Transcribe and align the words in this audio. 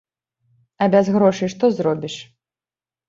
А 0.85 0.87
без 0.95 1.11
грошай 1.17 1.53
што 1.57 1.65
зробіш? 1.81 2.15